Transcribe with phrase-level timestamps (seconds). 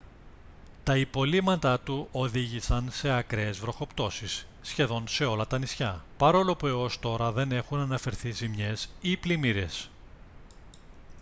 [0.83, 6.99] τα υπολείμματά του οδήγησαν σε ακραίες βροχοπτώσεις σχεδόν σε όλα τα νησιά παρόλο που έως
[6.99, 9.89] τώρα δεν έχουν αναφερθεί ζημιές ή πλημμύρες